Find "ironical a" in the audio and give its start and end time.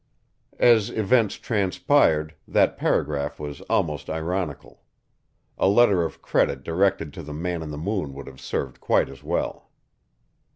4.09-5.67